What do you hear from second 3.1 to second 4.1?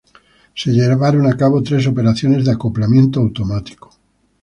automático.